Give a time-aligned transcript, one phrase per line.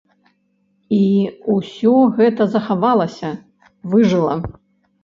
[0.99, 1.01] І
[1.57, 3.29] усё гэта захавалася,
[3.95, 4.35] выжыла.